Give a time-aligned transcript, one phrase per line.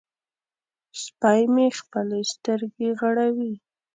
[1.01, 3.53] سپی مې خپلې سترګې غړوي.